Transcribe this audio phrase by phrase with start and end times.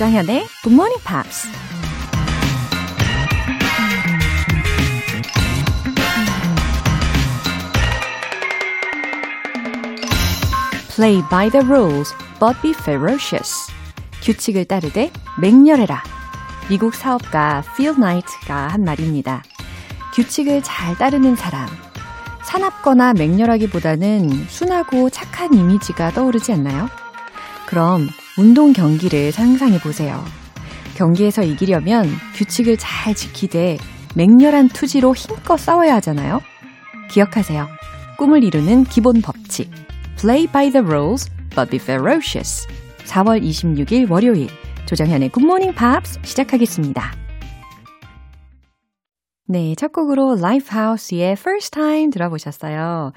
[0.00, 1.46] 조장현의 Good Morning Pops.
[10.94, 13.70] Play by the rules, but be ferocious.
[14.22, 16.02] 규칙을 따르되 맹렬해라.
[16.70, 19.42] 미국 사업가 Phil Knight가 한 말입니다.
[20.14, 21.68] 규칙을 잘 따르는 사람.
[22.44, 26.88] 사납거나 맹렬하기보다는 순하고 착한 이미지가 떠오르지 않나요?
[27.66, 28.08] 그럼
[28.40, 30.24] 운동 경기를 상상해 보세요.
[30.94, 33.76] 경기에서 이기려면 규칙을 잘 지키되
[34.14, 36.40] 맹렬한 투지로 힘껏 싸워야 하잖아요.
[37.10, 37.68] 기억하세요.
[38.16, 39.70] 꿈을 이루는 기본 법칙.
[40.18, 42.66] Play by the rules, but be ferocious.
[43.04, 44.48] 4월 26일 월요일
[44.86, 47.19] 조정현의 굿모닝 팝스 시작하겠습니다.
[49.52, 53.10] 네, 첫 곡으로 Lifehouse의 First Time 들어보셨어요.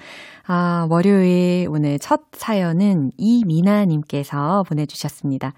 [0.47, 5.53] 아, 월요일 오늘 첫 사연은 이미나님께서 보내주셨습니다.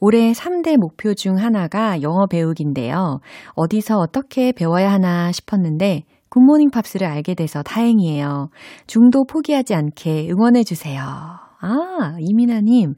[0.00, 3.20] 올해 3대 목표 중 하나가 영어 배우기인데요.
[3.54, 8.48] 어디서 어떻게 배워야 하나 싶었는데 굿모닝 팝스를 알게 돼서 다행이에요.
[8.88, 11.45] 중도 포기하지 않게 응원해주세요.
[11.60, 12.94] 아, 이민아님.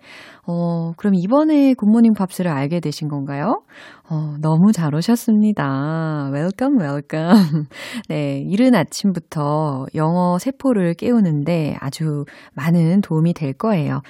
[0.47, 3.63] 어, 그럼 이번에 굿모닝 팝스를 알게 되신 건가요?
[4.11, 6.31] 어, 너무 잘 오셨습니다.
[6.33, 7.29] Welcome, welcome.
[8.09, 14.01] 네, 이른 아침부터 영어 세포를 깨우는데 아주 많은 도움이 될 거예요.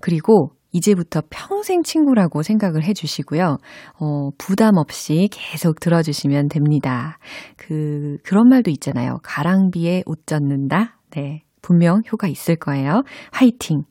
[0.00, 3.56] 그리고 이제부터 평생 친구라고 생각을 해주시고요.
[4.00, 7.18] 어, 부담 없이 계속 들어주시면 됩니다.
[7.56, 9.18] 그, 그런 말도 있잖아요.
[9.22, 10.98] 가랑비에 옷 젖는다?
[11.10, 11.42] 네.
[11.62, 13.02] 분명 효과 있을 거예요.
[13.32, 13.82] 화이팅!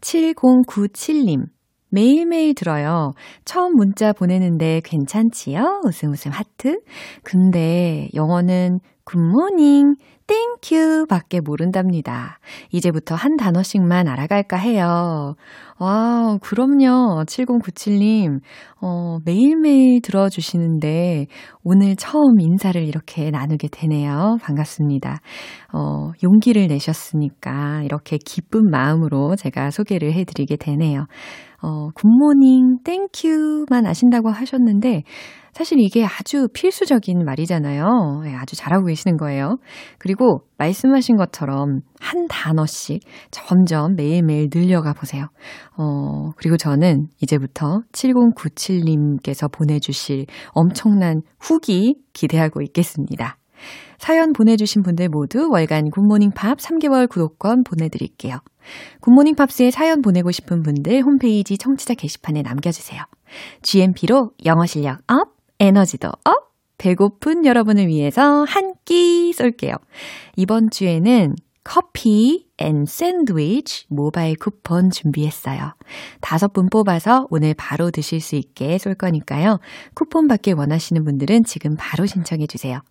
[0.00, 1.46] 7097님.
[1.90, 3.12] 매일매일 들어요.
[3.44, 5.82] 처음 문자 보내는데 괜찮지요?
[5.84, 6.80] 웃음 웃음 하트.
[7.22, 9.94] 근데 영어는 good morning,
[10.26, 12.40] thank you 밖에 모른답니다.
[12.72, 15.36] 이제부터 한 단어씩만 알아갈까 해요.
[15.78, 17.22] 와, 그럼요.
[17.24, 18.40] 7097님,
[18.82, 21.26] 어, 매일매일 들어주시는데,
[21.62, 24.38] 오늘 처음 인사를 이렇게 나누게 되네요.
[24.42, 25.20] 반갑습니다.
[25.72, 31.06] 어, 용기를 내셨으니까, 이렇게 기쁜 마음으로 제가 소개를 해드리게 되네요.
[31.62, 35.04] 어, good morning, thank you만 아신다고 하셨는데,
[35.56, 38.20] 사실 이게 아주 필수적인 말이잖아요.
[38.24, 39.56] 네, 아주 잘하고 계시는 거예요.
[39.96, 43.00] 그리고 말씀하신 것처럼 한 단어씩
[43.30, 45.28] 점점 매일매일 늘려가 보세요.
[45.78, 53.38] 어, 그리고 저는 이제부터 7097님께서 보내주실 엄청난 후기 기대하고 있겠습니다.
[53.96, 58.40] 사연 보내주신 분들 모두 월간 굿모닝 팝 3개월 구독권 보내드릴게요.
[59.00, 63.00] 굿모닝 팝스에 사연 보내고 싶은 분들 홈페이지 청취자 게시판에 남겨주세요.
[63.62, 65.35] GMP로 영어 실력 up!
[65.60, 66.46] 에너지도 up!
[66.78, 69.74] 배고픈 여러분을 위해서 한 끼 쏠게요.
[70.36, 71.34] 이번 주에는
[71.66, 75.74] 커피 and 샌드위치 모바일 쿠폰 준비했어요.
[76.20, 79.58] 다섯 분 뽑아서 오늘 바로 드실 수 있게 쏠 거니까요.
[79.94, 82.82] 쿠폰 받길 원하시는 분들은 지금 바로 신청해 주세요.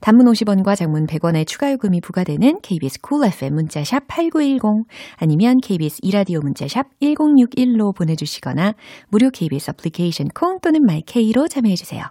[0.00, 6.40] 단문 50원과 장문 100원의 추가 요금이 부과되는 KBS cool FM 문자샵 8910 아니면 KBS 이라디오
[6.40, 8.74] 문자샵 1061로 보내주시거나
[9.10, 12.10] 무료 KBS 애플리케이션 콩 또는 마이케이로 참여해 주세요.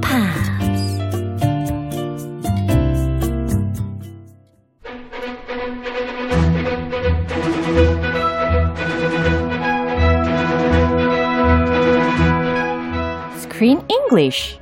[13.61, 14.57] Screen English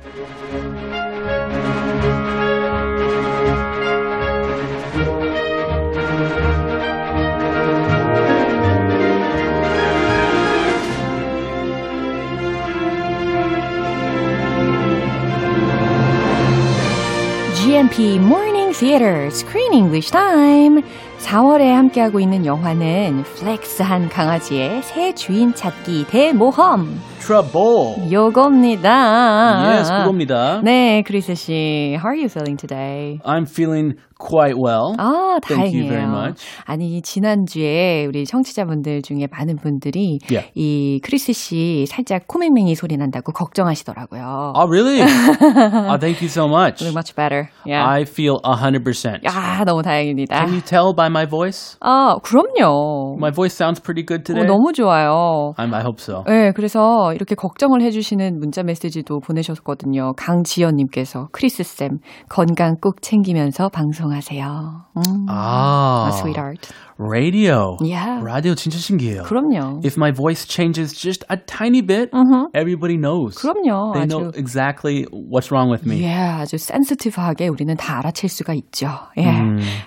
[17.54, 20.82] GMP Morning Theater Screen English Time.
[21.20, 27.09] 4월에 함께하고 있는 영화는 flex한 강아지의 새 주인 찾기 대모험.
[27.30, 28.10] Trouble.
[28.10, 29.76] 요겁니다.
[29.76, 30.60] Yes, 그겁니다.
[30.64, 31.94] 네, 크리스 씨.
[31.96, 33.20] How are you feeling today?
[33.24, 34.94] I'm feeling quite well.
[34.98, 35.88] 아, Thank you 다행이에요.
[35.88, 36.44] very much.
[36.66, 40.50] 아니, 지난주에 우리 청취자분들 중에 많은 분들이 Yeah.
[40.54, 44.52] 이 크리스 씨 살짝 코맹맹이 소리 난다고 걱정하시더라고요.
[44.54, 45.00] Oh, really?
[45.02, 46.84] oh, thank you so much.
[46.92, 47.48] Much better.
[47.66, 47.84] Yeah.
[47.88, 49.24] I feel 100%.
[49.24, 50.36] 야, 너무 다행입니다.
[50.36, 51.76] Can you tell by my voice?
[51.80, 53.16] 아, 그럼요.
[53.18, 54.46] My voice sounds pretty good 어, today.
[54.46, 55.54] 너무 좋아요.
[55.56, 56.24] I'm, I hope so.
[56.26, 60.12] 네, 그래서 이렇게 걱정을 해주시는 문자 메시지도 보내셨거든요.
[60.16, 64.84] 강지연님께서 크리스 쌤 건강 꼭 챙기면서 방송 하세요.
[64.96, 66.68] 음, Ah, a sweetheart.
[66.99, 67.77] radio.
[67.81, 68.21] Yeah.
[68.23, 69.23] 라디오 진짜 신기해요.
[69.23, 69.81] 그럼요.
[69.83, 72.09] If my voice changes just a tiny bit,
[72.53, 73.35] everybody knows.
[73.37, 73.93] 그럼요.
[73.93, 76.01] They 아주 know exactly what's wrong with me.
[76.03, 78.87] 예, 아주 센시티브하게 우리는 다 알아챌 수가 있죠.
[79.17, 79.25] 예.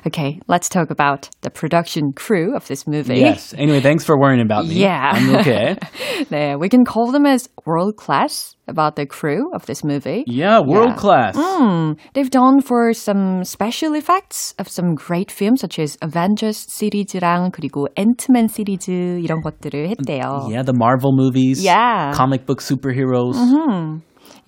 [0.07, 3.21] Okay, let's talk about the production crew of this movie.
[3.21, 3.55] Yes.
[3.57, 4.75] Anyway, thanks for worrying about me.
[4.75, 5.11] Yeah.
[5.13, 5.77] I'm okay.
[6.31, 10.25] 네, we can call them as world class about the crew of this movie.
[10.27, 11.01] Yeah, world Yeah.
[11.01, 11.35] class.
[11.39, 16.59] Hmm, they've done for some special effects of some great films such as Avengers
[17.03, 20.47] 시리즈랑 그리고 앤트맨 시리즈 이런 것들을 했대요.
[20.47, 21.65] Yeah, the Marvel movies.
[21.65, 22.13] Yeah.
[22.15, 23.37] Comic book superheroes.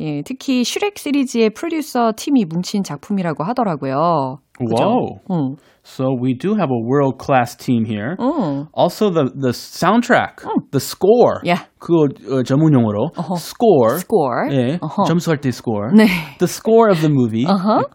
[0.00, 4.38] 예, 특히 슈렉 시리즈의 프로듀서 팀이 뭉친 작품이라고 하더라고요.
[4.60, 5.20] Whoa.
[5.30, 5.56] 응.
[5.82, 8.14] So we do have a world class team here.
[8.20, 8.66] 응.
[8.72, 11.40] Also the the soundtrack, the score.
[11.42, 11.64] Yeah.
[11.78, 13.98] 그거 어, 전문 용어로 score.
[13.98, 14.48] Score.
[14.52, 14.78] 예.
[14.80, 15.04] 어허.
[15.04, 15.90] 점수할 때 score.
[15.92, 16.06] 네.
[16.38, 17.46] The score of the movie.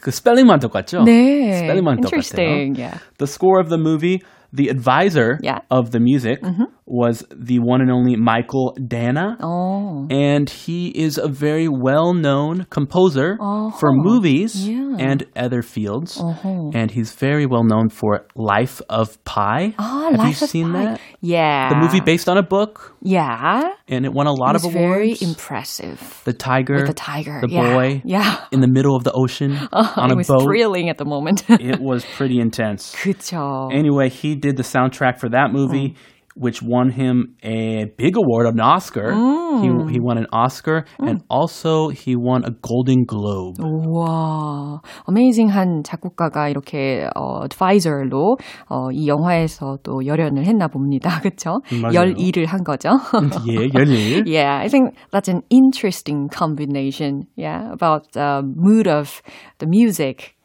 [0.01, 1.03] 그 스펠링만 똑같죠?
[1.03, 1.53] 네.
[1.53, 2.73] 스펠링만 Interesting.
[2.73, 2.85] 똑같아요.
[2.85, 2.97] Yeah.
[3.17, 4.21] The score of the movie,
[4.52, 5.60] the advisor yeah.
[5.70, 6.64] of the music mm-hmm.
[6.86, 9.36] was the one and only Michael Dana.
[9.40, 10.06] Oh.
[10.10, 13.76] And he is a very well known composer uh-huh.
[13.78, 13.94] for oh.
[13.94, 14.96] movies yeah.
[14.98, 16.18] and other fields.
[16.20, 16.70] Uh-huh.
[16.74, 19.74] And he's very well known for Life of Pi.
[19.78, 20.84] Ah, Have Life you seen Pi.
[20.84, 21.00] that?
[21.22, 21.68] Yeah.
[21.68, 23.72] The movie based on a book, Yeah.
[23.88, 26.22] and it won a lot It of was very impressive.
[26.24, 27.40] the tiger, With the tiger.
[27.42, 27.74] the yeah.
[27.74, 28.36] boy Yeah.
[28.52, 30.42] in the middle of the ocean oh, on it a was boat.
[30.44, 31.44] thrilling at the moment.
[31.48, 32.94] It was pretty intense.
[33.02, 33.70] 그쵸.
[33.72, 35.96] Anyway, he did the soundtrack for that movie, mm
[36.39, 39.13] which won him a big award, an Oscar.
[39.61, 43.55] He, he won an Oscar, and also he won a Golden Globe.
[43.59, 48.35] 우와, 어메이징한 작곡가가 이렇게 어, advisor로
[48.67, 51.21] 어, 이 영화에서 또 열연을 했나 봅니다.
[51.21, 51.61] 그렇죠?
[51.81, 52.13] 맞아요.
[52.13, 52.89] 12을 한 거죠.
[53.47, 54.27] yeah, 열일.
[54.27, 57.27] yeah, I think that's an interesting combination.
[57.37, 59.21] Yeah, about the mood of
[59.59, 60.35] the music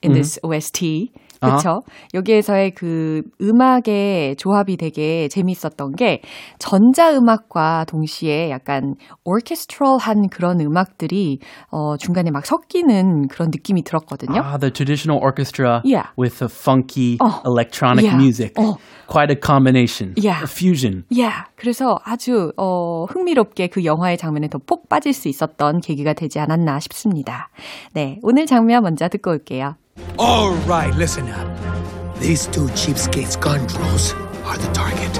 [0.00, 1.10] in this OST.
[1.41, 1.81] 그렇죠?
[2.13, 6.21] 여기에서의 그 음악의 조합이 되게 재밌었던 게
[6.59, 11.39] 전자 음악과 동시에 약간 오케스트럴한 그런 음악들이
[11.71, 14.41] 어 중간에 막 섞이는 그런 느낌이 들었거든요.
[14.41, 16.09] Ah, the traditional orchestra Yeah.
[16.17, 18.17] with the funky Oh, electronic yeah.
[18.17, 18.53] music.
[18.57, 18.77] Oh.
[19.07, 20.13] Quite a combination.
[20.17, 20.41] Yeah.
[20.41, 21.03] A fusion.
[21.09, 21.45] Yeah.
[21.55, 26.79] 그래서 아주 어 흥미롭게 그 영화의 장면에 더 폭 빠질 수 있었던 계기가 되지 않았나
[26.79, 27.49] 싶습니다.
[27.93, 29.75] 네, 오늘 장면 먼저 듣고 올게요.
[30.17, 32.19] All right, listen up.
[32.19, 34.13] These two cheapskate scoundrels
[34.43, 35.17] are the target.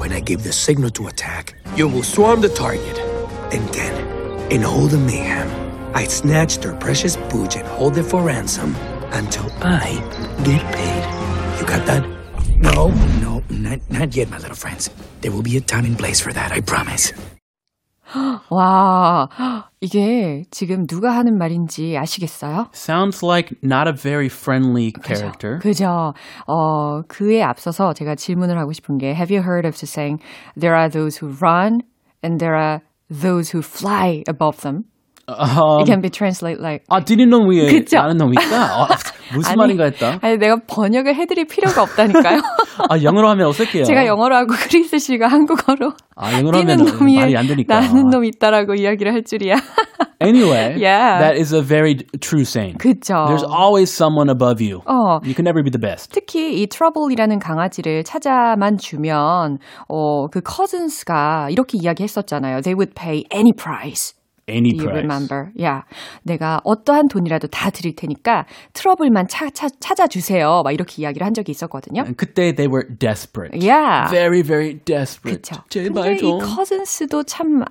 [0.00, 2.98] When I give the signal to attack, you will swarm the target.
[3.52, 5.48] And then, in all the mayhem,
[5.94, 8.74] I snatch their precious booty and hold it for ransom
[9.12, 9.96] until I
[10.44, 11.60] get paid.
[11.60, 12.06] You got that?
[12.56, 12.88] No,
[13.20, 14.90] no, not, not yet, my little friends.
[15.20, 17.12] There will be a time and place for that, I promise.
[18.50, 19.28] 와,
[19.80, 22.66] 이게 지금 누가 하는 말인지 아시겠어요?
[22.74, 25.58] Sounds like not a very friendly character.
[25.60, 26.12] 그죠.
[26.46, 30.22] 어, 그에 앞서서 제가 질문을 하고 싶은 게 Have you heard of the saying
[30.58, 31.80] There are those who run
[32.24, 34.84] and there are those who fly above them?
[35.28, 37.98] Um, It can be translated like 아, 뛰는 놈 위에 그쵸?
[37.98, 38.80] 나는 놈 있다?
[38.82, 38.88] 어,
[39.34, 40.18] 무슨 아니, 말인가 했다.
[40.22, 42.40] 아니 내가 번역을 해드릴 필요가 없다니까요.
[42.88, 43.84] 아, 영어로 하면 어색해요.
[43.84, 47.80] 제가 영어로 하고 크리스 씨가 한국어로 아, 영어로 하면 놈이 말이 안 되니까.
[47.80, 49.56] 나는 놈 있다라고 이야기를 할 줄이야.
[50.20, 51.20] Anyway, Yeah.
[51.22, 52.76] that is a very true saying.
[52.78, 53.14] 그죠.
[53.28, 54.80] There's always someone above you.
[54.86, 56.10] 어, You can never be the best.
[56.12, 59.58] 특히 이 Trouble이라는 강아지를 찾아만 주면
[59.88, 62.62] 어, 그 cousins가 이렇게 이야기했었잖아요.
[62.62, 64.14] They would pay any price.
[64.48, 65.04] Any Do you price.
[65.04, 65.50] remember?
[65.62, 65.82] 야,
[66.22, 70.62] 내가 어떠한 돈이라도 다 드릴 테니까 Trouble만 차, 차, 찾아주세요.
[70.64, 72.02] 막 이렇게 이야기를 한 적이 있었거든요.
[72.02, 73.52] And 그때 they were desperate.
[73.60, 74.08] Yeah.
[74.10, 75.42] Very, very desperate.
[75.42, 75.62] 그쵸.
[75.68, 76.38] 제발 근데 이 좀.
[76.38, 77.64] 커즌스도 참안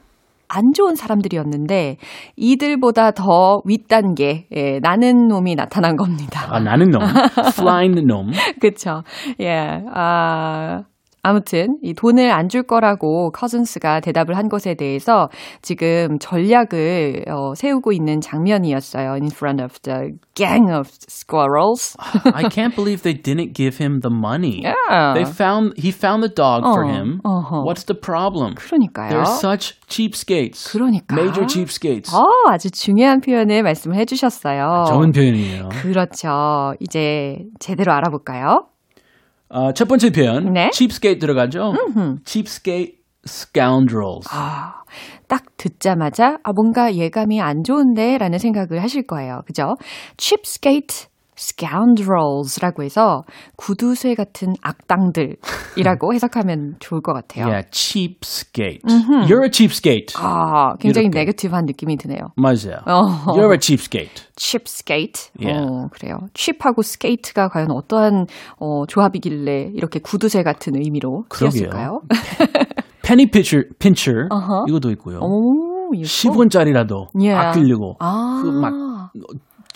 [0.75, 1.98] 좋은 사람들이었는데
[2.36, 6.48] 이들보다 더 윗단계 예, 나는 놈이 나타난 겁니다.
[6.50, 7.01] 아, 나는 놈.
[7.57, 8.31] Flying 놈.
[8.62, 9.03] 그쵸.
[9.41, 9.81] 예.
[9.93, 10.84] 아,
[11.24, 15.28] 아무튼 이 돈을 안 줄 거라고 커즌스가 대답을 한 것에 대해서
[15.62, 19.12] 지금 전략을 어, 세우고 있는 장면이었어요.
[19.16, 21.98] In front of the gang of squirrels.
[22.34, 24.64] I can't believe they didn't give him the money.
[24.64, 25.14] Yeah.
[25.14, 27.20] They found he found the dog for 어, him.
[27.26, 27.64] 어허.
[27.68, 28.56] What's the problem?
[28.56, 29.10] 그러니까요.
[29.10, 30.72] They're such cheapskates.
[30.72, 31.16] 그러니까.
[31.18, 32.16] Major cheapskates.
[32.16, 34.86] 어, 아주 중요한 표현을 말씀을 해 주셨어요.
[34.88, 35.68] 좋은 표현이에요.
[35.82, 36.74] 그렇죠.
[36.80, 38.68] 이제 제대로 알아볼까요?
[39.50, 40.54] 어, 첫 번째 표현.
[40.54, 40.70] 네.
[40.72, 41.74] cheapskate 들어가죠.
[42.25, 44.27] cheapskate scoundrels.
[44.32, 44.84] 아,
[45.27, 49.42] 딱 듣자마자 아 뭔가 예감이 안 좋은데라는 생각을 하실 거예요.
[49.46, 49.75] 그죠?
[50.18, 53.22] cheapskate scoundrels라고 해서
[53.56, 55.38] 구두쇠 같은 악당들이라고
[56.13, 57.46] 해석하면 좋을 것 같아요.
[57.46, 58.82] Yeah, cheapskate.
[59.27, 60.13] You're a cheapskate.
[60.17, 61.20] 아, 굉장히 이렇게.
[61.20, 62.20] 네거티브한 느낌이 드네요.
[62.36, 62.82] 맞아요.
[62.86, 63.34] 어.
[63.36, 64.24] You're a cheapskate.
[64.36, 65.30] Cheapskate.
[65.39, 65.63] Yeah.
[65.65, 66.17] 어, 그래요.
[66.34, 68.25] cheap하고 skate가 과연 어떠한
[68.60, 71.25] 어, 조합이길래 이렇게 구두쇠 같은 의미로.
[71.34, 72.01] 쓰였을까요?
[73.03, 74.65] penny pincher, pincher 어허.
[74.67, 75.20] 이것도 있고요.
[75.22, 76.03] 오, 이거.
[76.03, 77.36] 10원짜리라도 Yeah.
[77.50, 78.41] 아끼려고 아.
[78.44, 79.12] 그막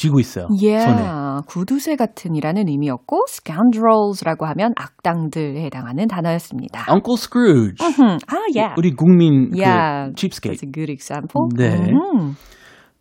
[0.02, 0.48] 쥐고 있어요.
[0.64, 1.04] 예, 손에.
[1.46, 6.88] 구두쇠 같은이라는 의미였고 scoundrels라고 하면 악당들에 해당하는 단어였습니다.
[6.92, 7.78] Uncle Scrooge.
[7.86, 8.74] 음, 아, 예.
[8.78, 10.58] 우리 국민 Yeah, 그 cheapskate.
[10.58, 11.50] That's a good example.
[11.56, 11.92] 네.
[11.92, 12.36] 음,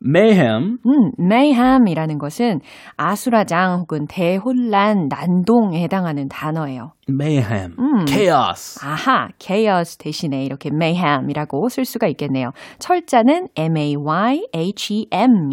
[0.05, 0.77] Mayhem.
[0.85, 2.61] 음, mayhem이라는 것은
[2.99, 6.93] 아수라장 혹은 대혼란, 난동에 해당하는 단어예요.
[7.09, 7.77] Mayhem.
[7.79, 8.07] 음.
[8.07, 8.79] Chaos.
[8.85, 12.51] 아하, chaos 대신에 이렇게 mayhem이라고 쓸 수가 있겠네요.
[12.79, 14.51] 철자는 m-a-y-h-e-m이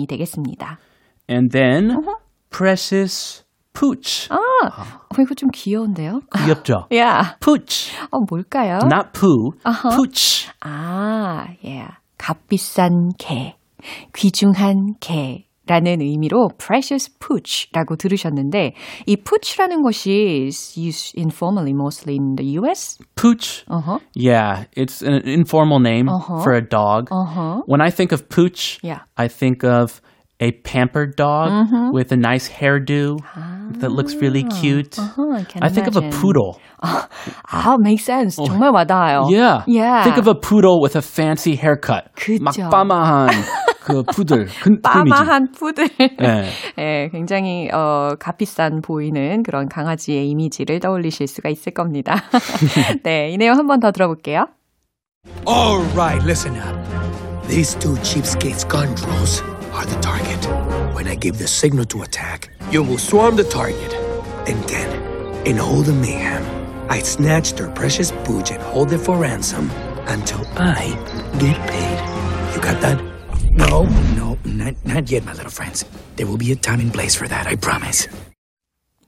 [0.07, 0.79] 되겠습니다.
[1.28, 1.96] And then
[2.50, 3.44] precious
[3.74, 4.28] pooch.
[4.30, 6.20] 아, 어, 이거 좀 귀여운데요?
[6.44, 6.86] 귀엽죠?
[6.94, 7.92] 야, Pooch.
[8.10, 8.78] 어, 뭘까요?
[8.84, 9.52] Not poo.
[9.96, 10.48] Pooch.
[10.60, 11.86] 아, 예.
[12.18, 13.56] 값비싼 개,
[14.14, 18.74] 귀중한 개라는 의미로 precious pooch라고 들으셨는데
[19.06, 22.98] 이 pooch라는 것이 is used informally mostly in the US.
[23.16, 23.64] Pooch.
[23.68, 23.98] 어허.
[24.14, 26.42] Yeah, it's an informal name Uh-huh.
[26.42, 27.08] for a dog.
[27.10, 27.62] 어허.
[27.66, 29.00] When I think of pooch, Yeah.
[29.16, 30.00] I think of
[30.40, 33.16] a pampered dog with a nice hairdo
[33.78, 34.98] that looks really cute.
[34.98, 36.20] Uh-huh, I can I think of a imagine.
[36.20, 36.60] poodle.
[36.82, 38.36] 아, make sense.
[38.36, 39.30] 정말 와닿아요.
[39.30, 39.62] Yeah.
[39.68, 40.02] Yeah.
[40.02, 42.10] Think of a poodle with a fancy haircut.
[42.16, 42.42] 그죠.
[42.42, 43.28] 막 빠마한
[43.84, 44.46] 그 푸들.
[44.46, 44.82] 그, 그 이미지.
[44.82, 45.88] 빠마한 푸들.
[46.18, 46.48] 네.
[46.78, 52.16] 예, 굉장히 어 값비싼 보이는 그런 강아지의 이미지를 떠올리실 수가 있을 겁니다.
[53.04, 54.46] 네, 이 내용 한 번 더 들어볼게요.
[55.46, 56.74] All right, listen up.
[57.48, 59.42] These two cheapskate scoundrels
[59.76, 60.44] are the target.
[60.94, 63.92] When I give the signal to attack, you will swarm the target.
[64.48, 66.42] And then, in all the mayhem,
[66.90, 69.70] I snatch their precious booty and hold it for ransom
[70.06, 70.90] until I
[71.38, 72.54] get paid.
[72.54, 73.00] You got that?
[73.52, 73.84] No,
[74.16, 75.84] no, not, not yet, my little friends.
[76.16, 78.08] There will be a time and place for that, I promise.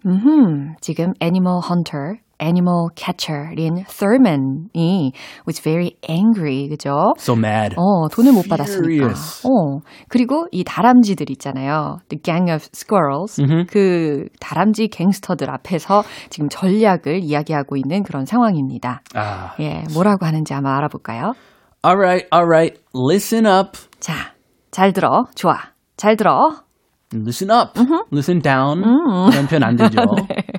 [0.06, 5.11] 음, 지금 Animal Hunter, Animal Catcher인 Thurman이
[5.45, 7.13] was very angry, 그죠?
[7.17, 7.75] So mad.
[7.77, 9.07] 어, 돈을 못 받았으니까.
[9.07, 11.97] 어, 그리고 이 다람쥐들 있잖아요.
[12.09, 13.41] The Gang of Squirrels.
[13.69, 19.01] 그 다람쥐 갱스터들 앞에서 지금 전략을 이야기하고 있는 그런 상황입니다.
[19.15, 19.55] Ah.
[19.59, 21.33] 예, 뭐라고 하는지 한번 알아볼까요?
[21.85, 22.77] All right, all right.
[22.93, 23.77] Listen up.
[23.99, 24.33] 자,
[24.71, 25.25] 잘 들어.
[25.35, 25.55] 좋아.
[25.97, 26.61] 잘 들어.
[27.13, 27.79] Listen up.
[28.11, 28.81] Listen down.
[29.31, 29.97] 그런 표현 안 되죠.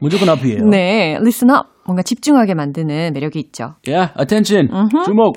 [0.00, 0.64] 무조건 up이에요.
[0.69, 1.69] 네, listen up.
[1.87, 3.75] 뭔가 집중하게 만드는 매력이 있죠.
[3.87, 4.69] Yeah, attention.
[5.04, 5.37] 주목.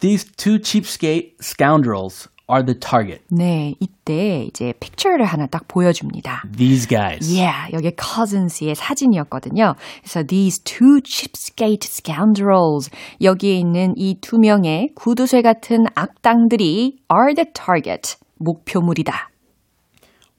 [0.00, 3.22] These two cheapskate scoundrels are the target.
[3.30, 6.42] 네, 이때 이제 픽처를 하나 딱 보여줍니다.
[6.56, 7.34] These guys.
[7.34, 9.74] Yeah, 여기 cousins의 사진이었거든요.
[10.02, 12.90] 그래서 these two cheapskate scoundrels
[13.20, 19.30] 여기에 있는 이 두 명의 구두쇠 같은 악당들이 are the target 목표물이다.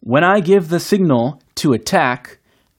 [0.08, 2.37] When I give the signal to attack,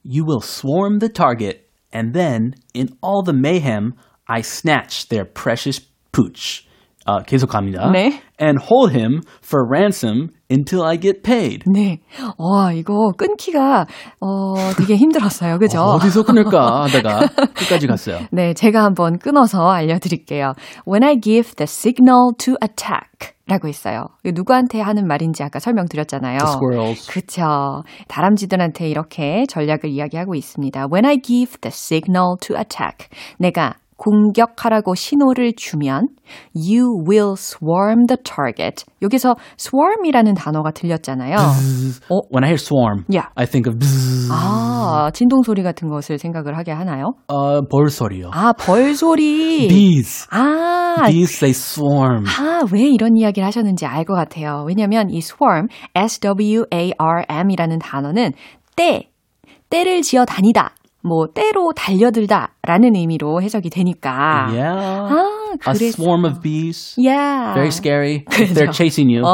[0.08, 3.94] you will swarm the target, and then, in all the mayhem,
[4.28, 5.80] I snatch their precious
[6.12, 6.68] pooch.
[7.06, 7.92] 아, 계속합니다.
[7.92, 8.22] 네.
[8.40, 11.65] And hold him for ransom until I get paid.
[11.73, 12.01] 네,
[12.39, 13.87] 와 이거 끊기가
[14.21, 15.81] 어 되게 힘들었어요, 그죠?
[15.81, 18.21] 어 디서 끊을까 하다가 끝까지 갔어요.
[18.33, 20.53] 네, 제가 한번 끊어서 알려 드릴게요.
[20.87, 24.05] When I give the signal to attack 라고 했어요.
[24.25, 26.39] 이거 누구한테 하는 말인지 아까 설명드렸잖아요.
[26.39, 27.11] The squirrels.
[27.11, 27.83] 그쵸.
[28.09, 30.87] 다람쥐들한테 이렇게 전략을 이야기하고 있습니다.
[30.93, 33.09] When I give the signal to attack.
[33.39, 36.07] 내가 공격하라고 신호를 주면
[36.55, 38.85] you will swarm the target.
[39.03, 41.35] 여기서 swarm이라는 단어가 들렸잖아요.
[41.37, 42.21] 어?
[42.33, 43.29] When I hear swarm, Yeah.
[43.35, 44.31] I think of bzzz.
[44.33, 47.15] 아, 진동 소리 같은 것을 생각을 하게 하나요?
[47.27, 48.31] 어, 벌 소리요.
[48.33, 49.67] 아, 벌 소리.
[49.69, 50.29] Bees.
[50.31, 52.25] 아, Bees, they swarm.
[52.27, 54.65] 아, 왜 이런 이야기를 하셨는지 알 것 같아요.
[54.67, 58.33] 왜냐면 이 swarm, S-W-A-R-M이라는 단어는
[58.77, 59.09] 때,
[59.71, 64.49] 때를 지어 다니다, 뭐 때로 달려들다 라는 의미로 해석이 되니까.
[64.51, 65.15] Yeah.
[65.15, 66.03] 아, A 그래서.
[66.03, 66.95] swarm of bees.
[66.99, 67.55] Yeah.
[67.55, 68.25] Very scary.
[68.31, 69.25] If they're chasing you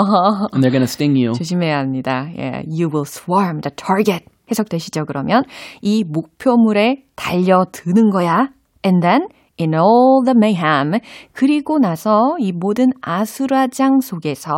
[0.52, 1.32] and they're to sting you.
[1.32, 2.28] 조심해야 합니다.
[2.38, 4.24] 예, you will swarm the target.
[4.50, 5.42] 해석되시죠, 그러면?
[5.80, 8.48] 이 목표물에 달려드는 거야.
[8.84, 9.28] And then,
[9.58, 11.00] in all the mayhem.
[11.32, 14.52] 그리고 나서 이 모든 아수라장 속에서,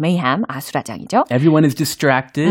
[0.00, 1.24] mayhem, 아수라장이죠.
[1.32, 2.48] Everyone is distracted.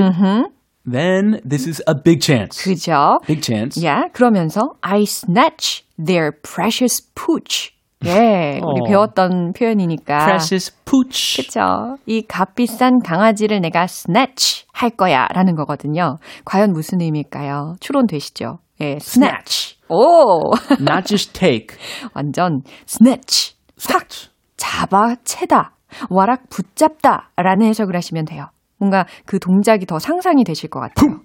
[0.89, 2.61] Then this is a big chance.
[2.63, 3.17] 그죠?
[3.25, 3.83] Big chance.
[3.83, 7.73] 야, 그러면서 I snatch their precious pooch.
[8.05, 8.87] 예, 우리 어.
[8.87, 10.25] 배웠던 표현이니까.
[10.25, 11.41] Precious pooch.
[11.41, 11.97] 그쵸.
[12.05, 16.17] 이 값비싼 강아지를 내가 snatch 할 거야 라는 거거든요.
[16.43, 17.75] 과연 무슨 의미일까요?
[17.79, 18.59] 추론되시죠?
[18.81, 19.77] 예, snatch.
[19.89, 20.51] 오!
[20.79, 21.77] Not just take.
[22.13, 23.55] 완전 snatch.
[23.77, 24.29] 싹 Snatch.
[24.57, 25.71] 잡아채다.
[26.09, 27.31] 와락 붙잡다.
[27.37, 28.47] 라는 해석을 하시면 돼요.
[28.77, 31.19] 뭔가 그 동작이 더 상상이 되실 것 같아요.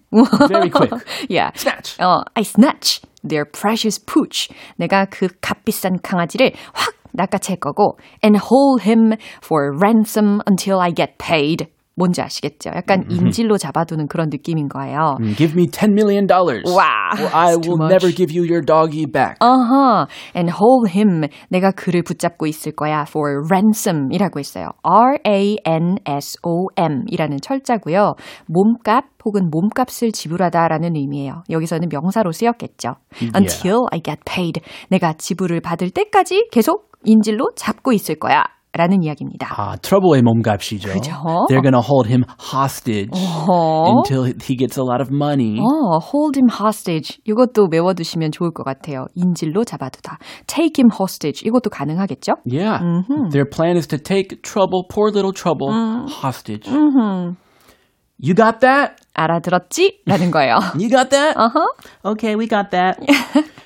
[0.48, 0.92] Very quick.
[1.28, 1.50] yeah.
[1.56, 1.98] Snatch.
[1.98, 4.48] 어, I snatch their precious pooch.
[4.76, 11.18] 내가 그 값비싼 강아지를 확 낚아챌 거고 and hold him for ransom until I get
[11.18, 11.66] paid.
[12.00, 12.70] 뭔지 아시겠죠?
[12.74, 15.16] 약간 인질로 잡아두는 그런 느낌인 거예요.
[15.36, 16.26] Give me $10 million.
[16.26, 16.48] Wow,
[17.20, 17.92] Or I will much.
[17.92, 19.36] never give you your doggy back.
[19.40, 21.28] 어허, and hold him.
[21.50, 24.70] 내가 그를 붙잡고 있을 거야 for ransom이라고 있어요.
[24.82, 25.60] R-A-N-S-O-M
[27.08, 28.14] 이라는 철자고요.
[28.46, 31.42] 몸값 혹은 몸값을 지불하다라는 의미예요.
[31.50, 32.94] 여기서는 명사로 쓰였겠죠.
[33.22, 34.60] Until I get paid.
[34.88, 38.44] 내가 지불을 받을 때까지 계속 인질로 잡고 있을 거야.
[38.72, 39.52] 라는 이야기입니다.
[39.56, 40.92] 아, 트러블의 몸값이죠.
[40.92, 41.10] 그죠?
[41.48, 43.90] They're gonna hold him hostage 어?
[43.90, 45.58] until he gets a lot of money.
[45.58, 47.18] 어, hold him hostage.
[47.26, 49.06] 이것도 외워두시면 좋을 것 같아요.
[49.14, 50.18] 인질로 잡아두다.
[50.46, 51.42] take him hostage.
[51.44, 52.34] 이것도 가능하겠죠?
[52.46, 52.78] Yeah.
[53.32, 55.70] Their plan is to take trouble, poor little trouble,
[56.22, 56.70] hostage.
[58.22, 58.96] You got that?
[59.14, 60.02] 알아들었지?
[60.06, 60.58] 라는 거예요.
[60.78, 61.36] You got that?
[61.36, 62.12] 어허.
[62.12, 62.98] Okay, we got that.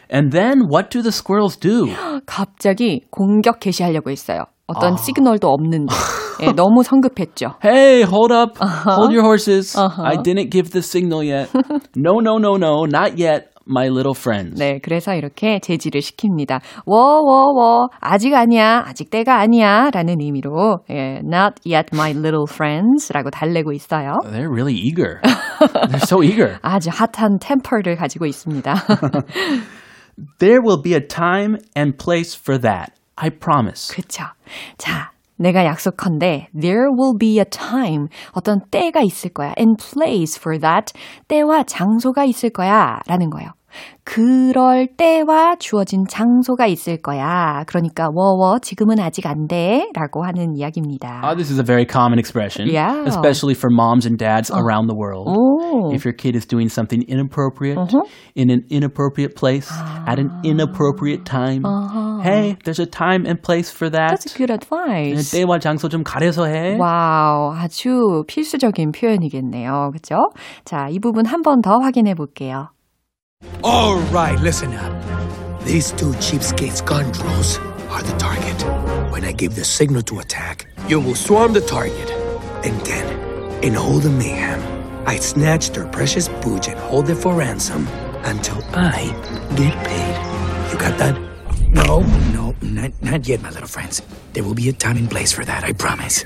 [0.08, 1.88] and then what do the squirrels do?
[2.24, 4.44] 갑자기 공격 개시하려고 했어요.
[4.66, 5.94] 어떤 시그널도 없는데.
[6.42, 7.54] 예, 너무 성급했죠.
[7.64, 8.58] Hey, hold up.
[8.58, 9.76] Hold your horses.
[9.78, 11.48] I didn't give the signal yet.
[11.94, 14.58] no, no, no, no, not yet, my little friends.
[14.58, 16.60] 네, 그래서 이렇게 제지를 시킵니다.
[16.86, 17.88] 워, 워, 워.
[18.00, 18.82] 아직 아니야.
[18.86, 19.90] 아직 때가 아니야.
[19.92, 24.18] 라는 의미로, 예, not yet my little friends 라고 달래고 있어요.
[24.24, 25.20] They're really eager.
[25.60, 26.58] They're so eager.
[26.62, 28.74] 아주 핫한 템퍼를 가지고 있습니다.
[30.38, 32.92] There will be a time and place for that.
[33.16, 33.94] I promise.
[33.94, 34.24] 그쵸.
[34.78, 40.58] 자, 내가 약속한데 there will be a time 어떤 때가 있을 거야 and place for
[40.60, 40.92] that
[41.28, 43.50] 때와 장소가 있을 거야 라는 거예요.
[44.04, 47.64] 그럴 때와 주어진 장소가 있을 거야.
[47.66, 49.88] 그러니까 워워 지금은 아직 안 돼.
[49.94, 51.22] 라고 하는 이야기입니다.
[51.24, 53.04] Oh, this is a very common expression, Yeah.
[53.06, 55.28] especially for moms and dads around the world.
[55.28, 55.92] 오.
[55.94, 57.78] If your kid is doing something inappropriate
[58.36, 59.70] in an inappropriate place
[60.06, 61.64] at an inappropriate time,
[62.22, 64.20] hey, there's a time and place for that.
[64.20, 65.32] That's good advice.
[65.32, 66.76] 때와 장소 좀 가려서 해.
[66.78, 69.90] 와우, 아주 필수적인 표현이겠네요.
[69.92, 70.16] 그죠?
[70.64, 72.68] 자, 이 부분 한 번 더 확인해 볼게요.
[73.63, 74.93] All right, listen up.
[75.63, 77.57] These two cheapskate scoundrels
[77.89, 78.61] are the target.
[79.11, 82.09] When I give the signal to attack, you will swarm the target.
[82.63, 84.61] And then, in all the mayhem,
[85.05, 87.87] I snatch their precious pooch and hold it for ransom
[88.23, 89.11] until I
[89.55, 90.71] get paid.
[90.71, 91.19] You got that?
[91.69, 94.01] No, no, not, not yet, my little friends.
[94.33, 96.25] There will be a time and place for that, I promise.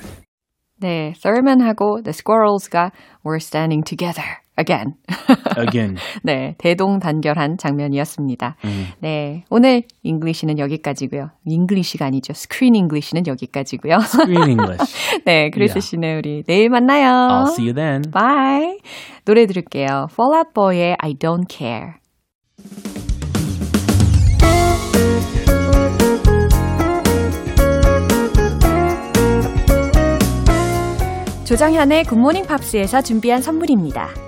[0.81, 2.91] 네, Thurman하고 The Squirrels가
[3.23, 4.94] were standing together Again.
[5.56, 8.56] Again, 네, 대동단결한 장면이었습니다.
[9.00, 11.30] 네, 오늘 English는 여기까지고요.
[11.46, 12.32] English가 아니죠.
[12.34, 13.98] Screen English는 여기까지고요.
[14.02, 15.22] screen English.
[15.24, 15.80] 네, 크리스 Yeah.
[15.86, 17.08] 씨는 우리 내일 만나요.
[17.08, 18.02] I'll see you then.
[18.10, 18.78] Bye.
[19.24, 20.08] 노래 들을게요.
[20.12, 21.94] Fall Out Boy의 I Don't Care.
[31.44, 34.27] 조정현의 굿모닝 팝스에서 준비한 선물입니다.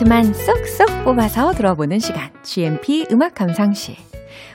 [0.00, 3.96] 포인트만 쏙쏙 뽑아서 들어보는 시간 GMP 음악 감상실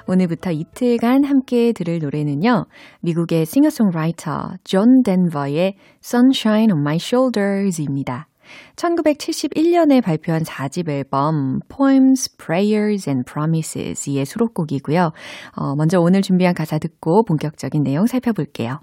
[0.07, 2.65] 오늘부터 이틀간 함께 들을 노래는요.
[3.01, 8.27] 미국의 싱어송라이터 존 덴버의 Sunshine on My Shoulders입니다.
[8.75, 15.11] 1971년에 발표한 4집 앨범 Poems, Prayers and Promises의 수록곡이고요.
[15.55, 18.79] 어, 먼저 오늘 준비한 가사 듣고 본격적인 내용 살펴볼게요.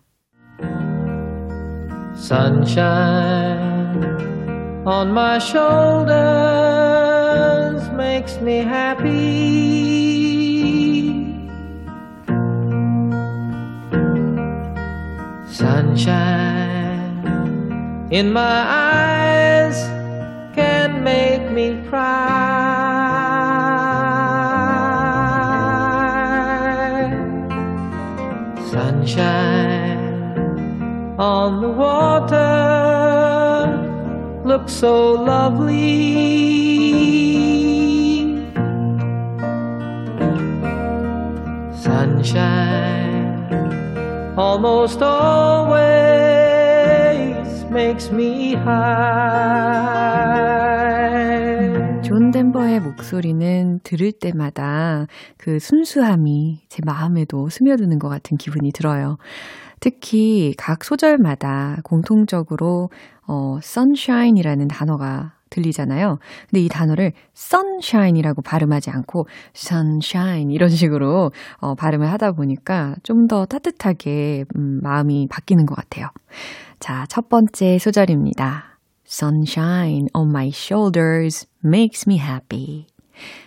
[2.15, 3.72] Sunshine
[4.85, 6.13] on my shoulders
[7.93, 9.13] makes me happy.
[15.47, 16.89] Sunshine
[18.11, 19.77] in my eyes
[20.57, 22.33] can make me cry.
[28.73, 30.01] Sunshine
[31.21, 32.62] on the water
[34.53, 35.73] look so lovely.
[41.73, 43.33] Sunshine
[44.37, 45.73] almost always
[47.71, 49.33] makes me high.
[52.03, 55.07] 존 덴버의 목소리는 들을 때마다
[55.39, 59.17] 그 순수함이 제 마음에도 스며드는 것 같은 기분이 들어요.
[59.81, 62.91] 특히 각 소절마다 공통적으로
[63.33, 66.19] 어, sunshine이라는 단어가 들리잖아요.
[66.51, 73.47] 근데 이 단어를 sunshine이라고 발음하지 않고 sunshine 이런 식으로 어, 발음을 하다 보니까 좀 더
[73.47, 76.09] 따뜻하게 음, 마음이 바뀌는 것 같아요.
[76.81, 78.79] 자, 첫 번째 소절입니다.
[79.07, 82.87] Sunshine on my shoulders makes me happy.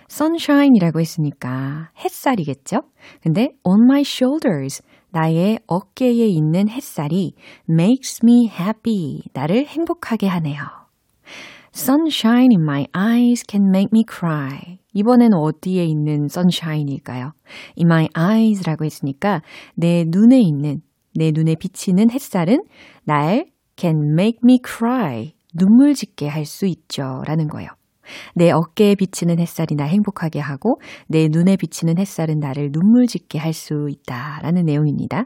[0.10, 2.82] sunshine이라고 했으니까 햇살이겠죠?
[3.22, 4.82] 근데 on my shoulders
[5.16, 7.36] 나의 어깨에 있는 햇살이
[7.70, 9.22] makes me happy.
[9.32, 10.60] 나를 행복하게 하네요.
[11.74, 14.80] Sunshine in my eyes can make me cry.
[14.94, 17.32] 이번엔 어디에 있는 sunshine일까요?
[17.78, 19.42] In my eyes라고 했으니까
[19.76, 20.82] 내 눈에 있는,
[21.14, 22.66] 내 눈에 비치는 햇살은
[23.06, 23.46] 날
[23.78, 25.34] can make me cry.
[25.54, 27.22] 눈물 짓게 할 수 있죠.
[27.26, 27.70] 라는 거예요.
[28.36, 33.56] 내 어깨에 비치는 햇살이 나 행복하게 하고 내 눈에 비치는 햇살은 나를 눈물 짓게 할
[33.56, 35.26] 수 있다라는 내용입니다.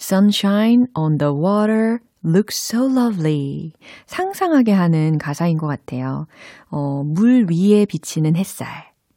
[0.00, 3.72] Sunshine on the water looks so lovely.
[4.06, 6.26] 상상하게 하는 가사인 것 같아요.
[6.70, 8.68] 어, 물 위에 비치는 햇살.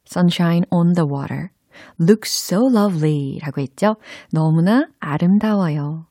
[0.06, 1.50] Sunshine on the water
[2.00, 3.96] looks so lovely 라고 했죠.
[4.32, 6.06] 너무나 아름다워요.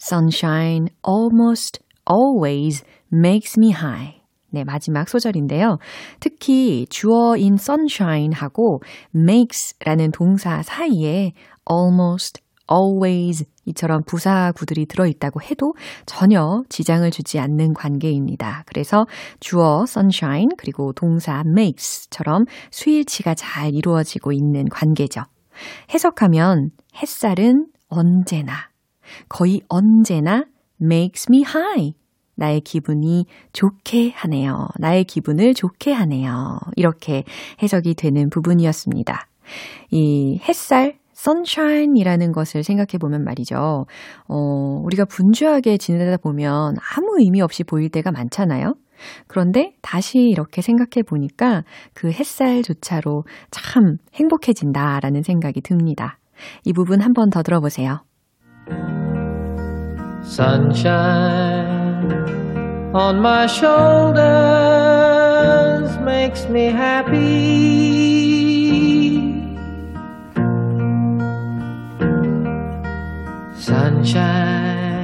[0.00, 4.17] Sunshine almost always makes me high.
[4.50, 5.78] 네, 마지막 소절인데요.
[6.20, 8.80] 특히 주어인 sunshine하고
[9.14, 11.32] makes라는 동사 사이에
[11.70, 15.74] almost, always 이처럼 부사구들이 들어있다고 해도
[16.06, 18.64] 전혀 지장을 주지 않는 관계입니다.
[18.66, 19.06] 그래서
[19.40, 25.22] 주어 sunshine 그리고 동사 makes처럼 수일치가 잘 이루어지고 있는 관계죠.
[25.92, 28.70] 해석하면 햇살은 언제나,
[29.28, 30.44] 거의 언제나
[30.80, 31.97] makes me high.
[32.38, 34.68] 나의 기분이 좋게 하네요.
[34.78, 36.58] 나의 기분을 좋게 하네요.
[36.76, 37.24] 이렇게
[37.62, 39.26] 해석이 되는 부분이었습니다.
[39.90, 43.86] 이 햇살, sunshine이라는 것을 생각해 보면 말이죠.
[44.28, 44.36] 어,
[44.84, 48.74] 우리가 분주하게 지내다 보면 아무 의미 없이 보일 때가 많잖아요.
[49.26, 51.62] 그런데 다시 이렇게 생각해 보니까
[51.94, 56.18] 그 햇살조차로 참 행복해진다라는 생각이 듭니다.
[56.64, 58.00] 이 부분 한 번 더 들어보세요.
[60.22, 61.77] Sunshine
[62.94, 64.18] on my shoulders
[65.98, 67.18] makes me happy.
[73.54, 74.96] Sunshine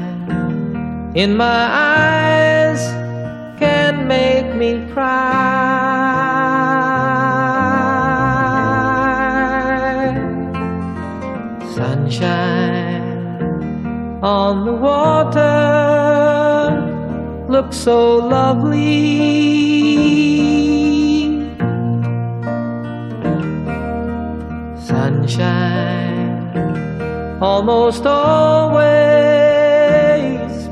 [1.15, 2.81] in my eyes
[3.59, 5.35] can make me cry.
[11.75, 13.03] Sunshine
[14.23, 16.34] on the water
[17.55, 18.75] looks so lovely.
[24.77, 26.51] Sunshine
[27.41, 28.75] almost always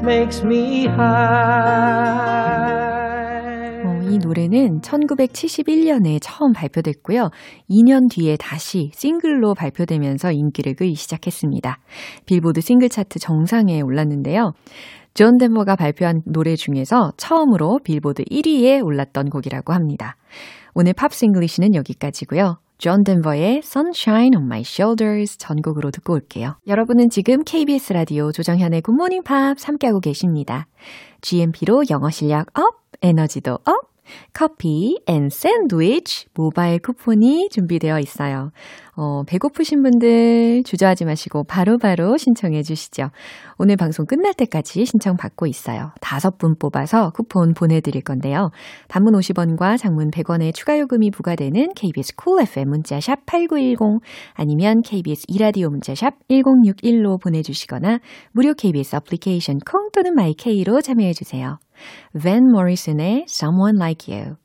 [0.03, 2.73] makes me high.
[3.85, 7.31] 어, 이 노래는 1971년에 처음 발표됐고요.
[7.71, 11.79] 2년 뒤에 다시 싱글로 발표되면서 인기를 끌기 시작했습니다.
[12.27, 14.55] 빌보드 싱글 차트 정상에 올랐는데요.
[15.15, 20.17] 존 덴버가 발표한 노래 중에서 처음으로 빌보드 1위에 올랐던 곡이라고 합니다.
[20.75, 22.59] 오늘 Pops English는 여기까지고요.
[22.79, 26.57] 존 덴버의 Sunshine on My Shoulders 전곡으로 듣고 올게요.
[26.67, 30.67] 여러분은 지금 KBS 라디오 조정현의 굿모닝 팝스 함께하고 계십니다.
[31.21, 33.93] GMP로 영어 실력 up, 에너지도 up,
[34.33, 38.51] 커피 and 샌드위치 모바일 쿠폰이 준비되어 있어요.
[38.95, 43.09] 어, 배고프신 분들 주저하지 마시고 바로바로 바로 신청해 주시죠.
[43.57, 45.93] 오늘 방송 끝날 때까지 신청 받고 있어요.
[46.01, 48.51] 다섯 분 뽑아서 쿠폰 보내드릴 건데요.
[48.89, 54.03] 단문 50원과 장문 100원의 추가 요금이 부과되는 KBS Cool FM 문자샵 8910
[54.35, 57.99] 아니면 KBS 2라디오 문자샵 1061로 보내주시거나
[58.33, 61.59] 무료 KBS 애플리케이션 콩 또는 my K로 참여해 주세요.
[62.23, 64.37] 밴 모리슨의 Someone Like You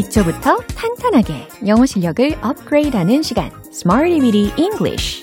[0.00, 5.22] 기초부터 탄탄하게 영어 실력을 업그레이드하는 시간 Smarty Weedy English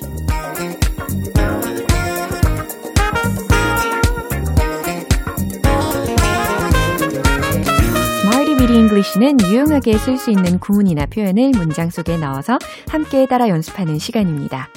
[8.69, 12.59] English는 유용하게 쓸 수 있는 구문이나 표현을 문장 속에 넣어서
[12.89, 14.67] 함께 따라 연습하는 시간입니다.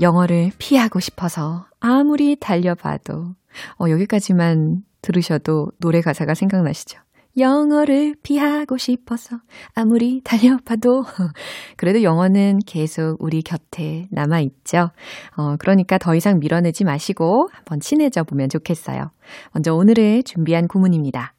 [0.00, 3.34] 영어를 피하고 싶어서 아무리 달려봐도
[3.78, 7.05] 어, 여기까지만 들으셔도 노래 가사가 생각나시죠?
[7.38, 9.38] 영어를 피하고 싶어서
[9.74, 11.04] 아무리 달려봐도
[11.76, 14.90] 그래도 영어는 계속 우리 곁에 남아 있죠.
[15.36, 19.10] 어, 그러니까 더 이상 밀어내지 마시고 한번 친해져 보면 좋겠어요.
[19.52, 21.34] 먼저 오늘의 준비한 구문입니다.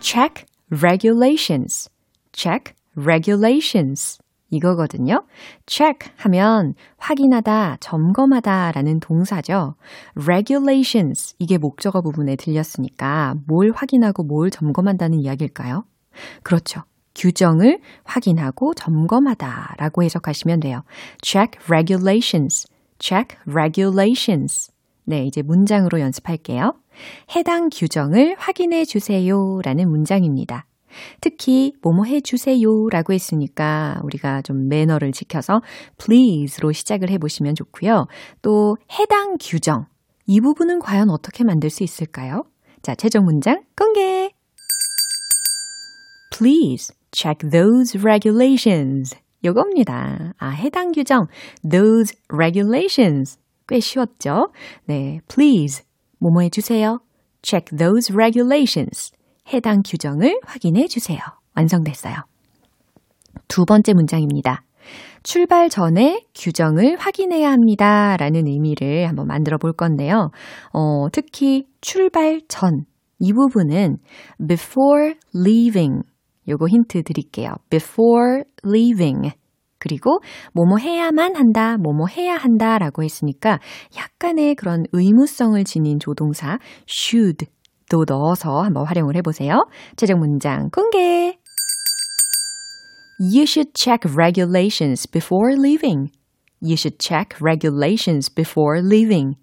[0.00, 1.88] check regulations.
[2.32, 4.21] check regulations.
[4.52, 5.24] 이거거든요.
[5.66, 9.74] check 하면 확인하다, 점검하다 라는 동사죠.
[10.14, 11.34] regulations.
[11.38, 15.84] 이게 목적어 부분에 들렸으니까 뭘 확인하고 뭘 점검한다는 이야기일까요?
[16.42, 16.82] 그렇죠.
[17.14, 20.82] 규정을 확인하고 점검하다 라고 해석하시면 돼요.
[21.22, 22.68] check regulations.
[22.98, 24.70] check regulations.
[25.04, 26.74] 네, 이제 문장으로 연습할게요.
[27.34, 30.66] 해당 규정을 확인해 주세요 라는 문장입니다.
[31.20, 35.60] 특히 뭐뭐 해주세요 라고 했으니까 우리가 좀 매너를 지켜서
[35.98, 38.06] please로 시작을 해보시면 좋고요.
[38.42, 39.86] 또 해당 규정
[40.26, 42.44] 이 부분은 과연 어떻게 만들 수 있을까요?
[42.82, 44.30] 자, 최종 문장 공개!
[46.36, 49.16] Please check those regulations.
[49.44, 50.34] 요겁니다.
[50.38, 51.26] 아, 해당 규정
[51.68, 53.38] those regulations.
[53.68, 54.52] 꽤 쉬웠죠?
[54.86, 55.84] 네, please
[56.18, 57.00] 뭐뭐 해주세요.
[57.42, 59.12] check those regulations.
[59.52, 61.18] 해당 규정을 확인해 주세요.
[61.56, 62.14] 완성됐어요.
[63.48, 64.64] 두 번째 문장입니다.
[65.22, 68.16] 출발 전에 규정을 확인해야 합니다.
[68.16, 70.30] 라는 의미를 한번 만들어 볼 건데요.
[70.72, 72.84] 어, 특히 출발 전.
[73.18, 73.98] 이 부분은
[74.46, 76.02] before leaving.
[76.48, 77.50] 요거 힌트 드릴게요.
[77.70, 79.30] before leaving.
[79.78, 80.20] 그리고
[80.54, 83.58] 뭐뭐 해야만 한다, 뭐뭐 해야 한다 라고 했으니까
[83.96, 87.46] 약간의 그런 의무성을 지닌 조동사 should
[87.92, 89.66] 또 넣어서 한번 활용을 해보세요.
[89.96, 91.36] 최종 문장 공개!
[93.20, 96.10] You should check regulations before leaving.
[96.62, 99.34] You should check regulations before leaving.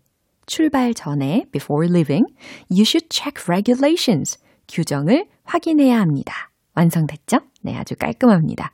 [0.47, 2.25] 출발 전에 before leaving.
[2.71, 4.39] You should check regulations.
[4.67, 6.49] 규정을 확인해야 합니다.
[6.73, 7.38] 완성됐죠?
[7.62, 8.71] 네, 아주 깔끔합니다.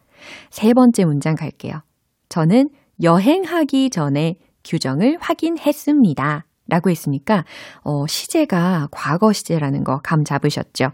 [0.51, 1.81] 세 번째 문장 갈게요.
[2.29, 2.69] 저는
[3.03, 6.45] 여행하기 전에 규정을 확인했습니다.
[6.67, 7.45] 라고 했으니까,
[7.83, 10.91] 어, 시제가 과거 시제라는 거 감 잡으셨죠?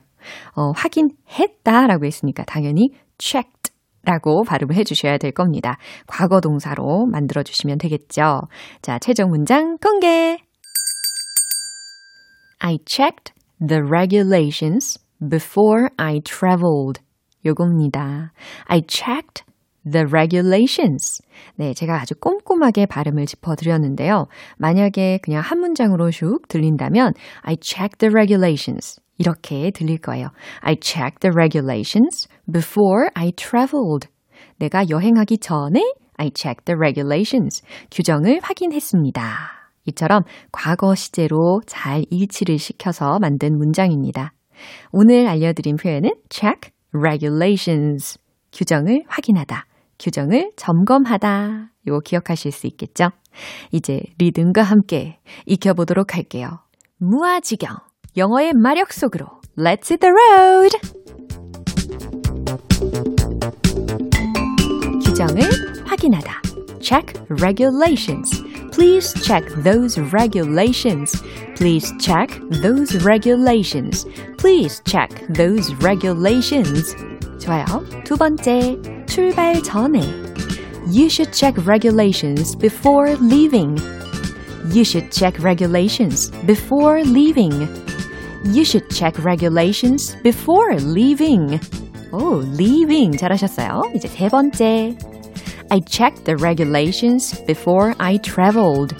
[0.55, 3.71] 어, 확인했다 라고 했으니까 당연히 checked
[4.03, 5.77] 라고 발음을 해주셔야 될 겁니다.
[6.07, 8.41] 과거 동사로 만들어주시면 되겠죠?
[8.81, 10.37] 자, 최종 문장 공개!
[12.59, 17.01] I checked the regulations before I traveled.
[17.45, 18.33] 요겁니다.
[18.65, 19.43] I checked
[19.89, 21.21] the regulations.
[21.55, 24.27] 네, 제가 아주 꼼꼼하게 발음을 짚어드렸는데요.
[24.57, 29.01] 만약에 그냥 한 문장으로 슉 들린다면 I checked the regulations.
[29.17, 30.27] 이렇게 들릴 거예요.
[30.61, 34.07] I checked the regulations before I traveled.
[34.57, 35.81] 내가 여행하기 전에
[36.17, 37.63] I checked the regulations.
[37.91, 39.21] 규정을 확인했습니다.
[39.85, 44.33] 이처럼 과거 시제로 잘 일치를 시켜서 만든 문장입니다.
[44.91, 48.19] 오늘 알려드린 표현은 check regulations.
[48.53, 49.65] 규정을 확인하다.
[50.01, 51.71] 규정을 점검하다.
[51.87, 53.11] 요거 기억하실 수 있겠죠?
[53.71, 56.59] 이제 리듬과 함께 익혀보도록 할게요.
[56.97, 57.77] 무아지경.
[58.17, 60.77] 영어의 마력 속으로 Let's hit the road!
[65.05, 65.41] 규정을
[65.85, 66.41] 확인하다.
[66.81, 68.43] Check regulations.
[68.71, 71.21] Please check those regulations.
[71.55, 72.27] Please check
[72.61, 74.07] those regulations.
[74.37, 76.95] Please check those regulations.
[77.40, 77.64] 좋아요.
[78.04, 80.00] 두 번째, 출발 전에.
[80.86, 83.76] You should check regulations before leaving.
[84.72, 87.68] You should check regulations before leaving.
[88.44, 91.58] You should check regulations before leaving.
[92.12, 93.82] 오, leaving 잘하셨어요.
[93.94, 94.96] 이제 세 번째.
[95.70, 98.94] I checked the regulations before I traveled.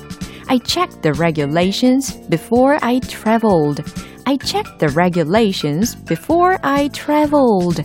[0.49, 3.83] I checked the regulations before I traveled.
[4.27, 7.83] I checked the regulations before I traveled.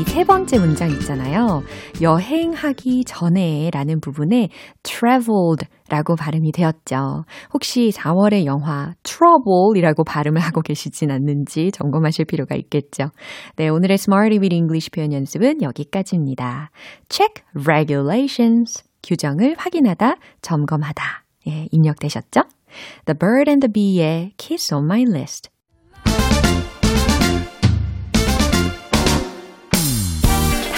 [0.00, 1.62] 특히 세 번째 문장 있잖아요.
[2.00, 4.48] 여행하기 전에 라는 부분에
[4.82, 7.24] traveled 라고 발음이 되었죠.
[7.52, 13.10] 혹시 4월의 영화 Trouble 이라고 발음을 하고 계시진 않는지 점검하실 필요가 있겠죠.
[13.56, 16.70] 네, 오늘의 Smarty with English 표현 연습은 여기까지입니다.
[17.10, 18.84] Check regulations.
[19.02, 21.24] 규정을 확인하다, 점검하다.
[21.48, 22.42] 예, 입력되셨죠?
[23.04, 25.50] The Bird and the Bee의 Kiss on My List.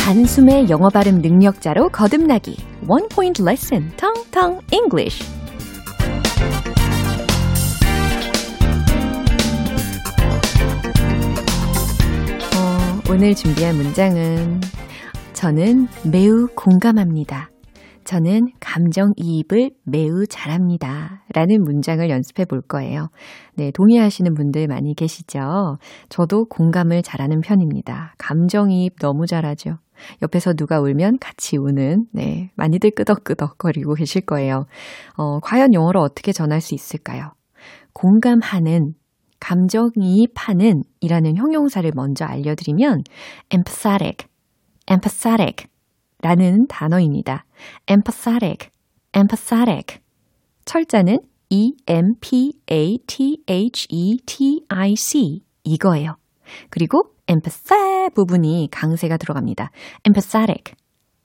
[0.03, 2.57] 단숨에 영어 발음 능력자로 거듭나기.
[2.89, 5.25] One Point Lesson, Tong Tong English.
[12.53, 14.61] 어, 오늘 준비한 문장은
[15.35, 17.53] 저는 매우 공감합니다.
[18.05, 21.23] 저는 감정이입을 매우 잘합니다.
[21.33, 23.09] 라는 문장을 연습해 볼 거예요.
[23.55, 25.79] 네, 동의하시는 분들 많이 계시죠?
[26.09, 28.15] 저도 공감을 잘하는 편입니다.
[28.19, 29.79] 감정이입 너무 잘하죠.
[30.23, 34.67] 옆에서 누가 울면 같이 우는, 네, 많이들 끄덕끄덕 거리고 계실 거예요.
[35.17, 37.33] 어, 과연 영어로 어떻게 전할 수 있을까요?
[37.93, 38.95] 공감하는,
[39.41, 43.03] 감정이입하는 이라는 형용사를 먼저 알려드리면
[43.51, 44.29] empathetic,
[44.91, 45.67] empathetic
[46.23, 47.45] 라는 단어입니다.
[47.91, 48.71] empathetic,
[49.17, 50.01] empathetic.
[50.65, 51.19] 철자는
[51.51, 52.23] E-M-P-A-T-H-E-T-I-C
[55.65, 56.17] 이거예요.
[56.71, 59.71] 그리고 empathetic 부분이 강세가 들어갑니다.
[60.05, 60.75] empathetic,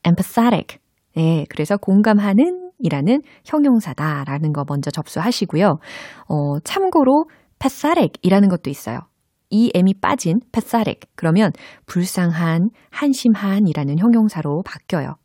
[0.05, 0.79] empathetic.
[1.15, 5.79] 네, 그래서 공감하는 이라는 형용사다라는 거 먼저 접수하시고요.
[6.29, 7.25] 어, 참고로
[7.59, 8.99] pathetic 이라는 것도 있어요.
[9.49, 11.09] 이 M이 빠진 pathetic.
[11.15, 11.51] 그러면
[11.87, 15.15] 불쌍한, 한심한 이라는 형용사로 바뀌어요.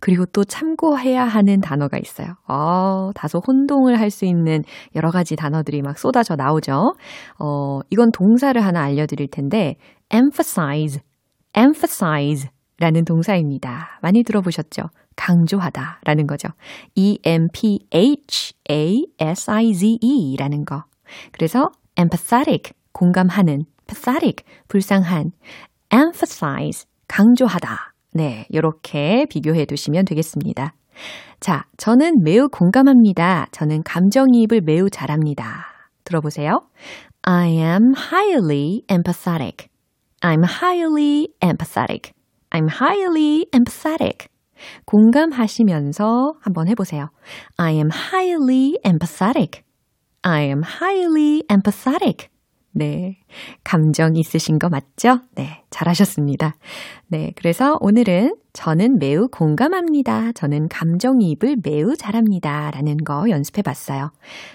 [0.00, 2.34] 그리고 또 참고해야 하는 단어가 있어요.
[2.46, 4.62] 어, 다소 혼동을 할 수 있는
[4.94, 6.94] 여러 가지 단어들이 막 쏟아져 나오죠.
[7.38, 9.76] 어, 이건 동사를 하나 알려드릴 텐데,
[10.12, 11.00] emphasize,
[11.56, 12.48] emphasize
[12.78, 13.98] 라는 동사입니다.
[14.02, 14.82] 많이 들어보셨죠?
[15.16, 16.48] 강조하다 라는 거죠.
[16.94, 17.56] E-M-P-H-A-S-I-Z-E
[20.38, 20.84] 라는 거.
[21.32, 25.32] 그래서 empathetic, 공감하는, pathetic, 불쌍한,
[25.92, 27.94] emphasize, 강조하다.
[28.14, 30.74] 네, 이렇게 비교해 두시면 되겠습니다.
[31.40, 33.46] 자, 저는 매우 공감합니다.
[33.52, 35.66] 저는 감정이입을 매우 잘합니다.
[36.04, 36.60] 들어보세요.
[37.22, 39.71] I am highly empathetic.
[40.22, 42.12] I'm highly empathetic.
[42.52, 44.28] I'm highly empathetic.
[44.86, 47.08] 공감하시면서 한번 해보세요.
[47.56, 49.62] I am highly empathetic.
[50.22, 52.28] I am highly empathetic.
[52.70, 53.18] 네.
[53.64, 55.18] 감정 있으신 거 맞죠?
[55.34, 55.64] 네.
[55.70, 56.54] 잘하셨습니다.
[57.08, 57.32] 네.
[57.36, 60.32] 그래서 오늘은 저는 매우 공감합니다.
[60.32, 62.70] 저는 감정이입을 매우 잘합니다.
[62.70, 64.12] 라는 거 연습해 봤어요.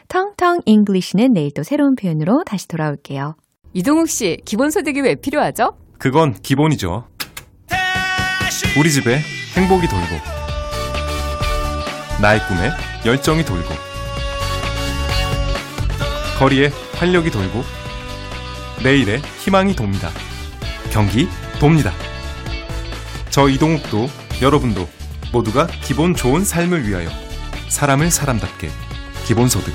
[0.08, 3.36] 텅텅 English는 내일 또 새로운 표현으로 다시 돌아올게요.
[3.74, 5.78] 이동욱 씨, 기본소득이 왜 필요하죠?
[6.00, 7.08] 그건 기본이죠.
[8.80, 9.20] 우리 집에
[9.56, 10.08] 행복이 돌고,
[12.22, 12.72] 나의 꿈에
[13.06, 13.70] 열정이 돌고,
[16.40, 17.64] 거리에 활력이 돌고,
[18.84, 20.10] 내일에 희망이 돕니다.
[20.92, 21.28] 경기
[21.60, 21.92] 돕니다.
[23.30, 24.08] 저 이동욱도
[24.42, 24.88] 여러분도
[25.32, 27.10] 모두가 기본 좋은 삶을 위하여
[27.70, 28.70] 사람을 사람답게
[29.26, 29.74] 기본소득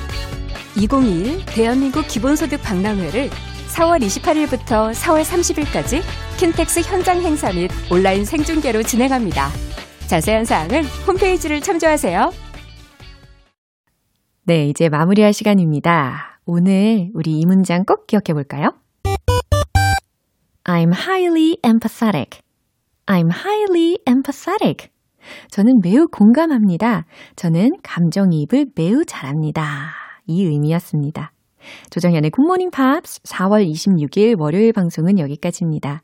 [0.75, 3.29] 2021 대한민국 기본소득 박람회를
[3.73, 6.01] 4월 28일부터 4월 30일까지
[6.37, 9.47] 킨텍스 현장 행사 및 온라인 생중계로 진행합니다.
[10.07, 12.31] 자세한 사항은 홈페이지를 참조하세요.
[14.45, 16.39] 네, 이제 마무리할 시간입니다.
[16.45, 18.73] 오늘 우리 이 문장 꼭 기억해 볼까요?
[20.65, 22.41] I'm highly empathetic.
[23.07, 24.89] I'm highly empathetic.
[25.49, 27.05] 저는 매우 공감합니다.
[27.35, 29.93] 저는 감정이입을 매우 잘합니다.
[30.27, 31.31] 이 의미였습니다.
[31.89, 36.03] 조정현의 굿모닝 팝스 4월 26일 월요일 방송은 여기까지입니다.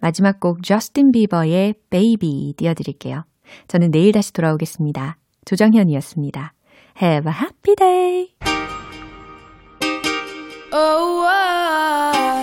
[0.00, 3.24] 마지막 곡 저스틴 비버의 Baby 띄워드릴게요.
[3.68, 5.16] 저는 내일 다시 돌아오겠습니다.
[5.44, 6.52] 조정현이었습니다.
[7.02, 8.34] Have a happy day!
[10.72, 12.39] Oh, ah.